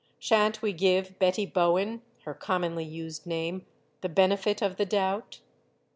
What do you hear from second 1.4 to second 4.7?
Bowen her com monly used name the benefit